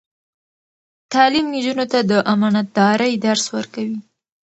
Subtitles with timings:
[1.13, 3.97] تعلیم نجونو ته د امانتدارۍ درس ورکوي.